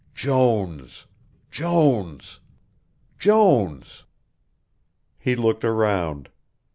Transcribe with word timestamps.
"Jones 0.15 1.05
Jones 1.51 2.39
Jones." 3.19 4.01
He 5.19 5.35
looked 5.35 5.63
around. 5.63 6.29